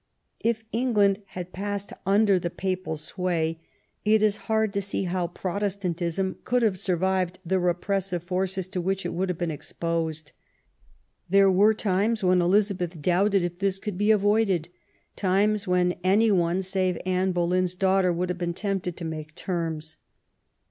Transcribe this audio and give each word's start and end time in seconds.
If 0.39 0.63
England 0.71 1.21
had 1.37 1.53
passed 1.53 1.93
under 2.07 2.39
the 2.39 2.49
Papal 2.49 2.97
sway 2.97 3.59
it 4.03 4.23
is 4.23 4.37
hard 4.49 4.73
to 4.73 4.81
see 4.81 5.03
how 5.03 5.27
Protestantism 5.27 6.37
could 6.43 6.63
have 6.63 6.79
survived 6.79 7.37
the 7.45 7.59
repressive 7.59 8.23
forces 8.23 8.67
to 8.69 8.81
which 8.81 9.05
it 9.05 9.13
would 9.13 9.29
have 9.29 9.37
been 9.37 9.51
exposed. 9.51 10.31
There 11.29 11.51
were 11.51 11.75
times 11.75 12.23
when 12.23 12.41
Elizabeth 12.41 12.99
doubted 12.99 13.43
if 13.43 13.59
this 13.59 13.77
could 13.77 13.99
be 13.99 14.09
avoided, 14.09 14.69
times 15.15 15.67
when 15.67 15.93
any 16.03 16.31
one, 16.31 16.63
save 16.63 16.97
Anne 17.05 17.31
Boleyn's 17.31 17.75
daughter, 17.75 18.11
would 18.11 18.29
have 18.29 18.39
been 18.39 18.55
tempted 18.55 18.97
to 18.97 19.05
make 19.05 19.35
terms. 19.35 19.97